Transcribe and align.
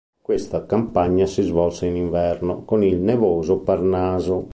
Questa 0.19 0.65
campagna 0.65 1.27
si 1.27 1.43
svolse 1.43 1.85
in 1.85 1.95
inverno, 1.95 2.65
con 2.65 2.83
il 2.83 2.97
nevoso 2.97 3.59
Parnaso. 3.59 4.49